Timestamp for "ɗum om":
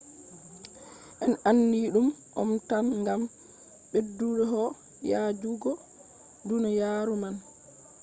1.93-2.49